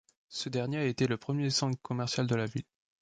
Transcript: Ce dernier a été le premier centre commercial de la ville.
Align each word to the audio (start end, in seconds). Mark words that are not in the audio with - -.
Ce 0.29 0.49
dernier 0.49 0.77
a 0.79 0.85
été 0.85 1.05
le 1.05 1.15
premier 1.17 1.51
centre 1.51 1.79
commercial 1.79 2.25
de 2.25 2.33
la 2.33 2.47
ville. 2.47 2.65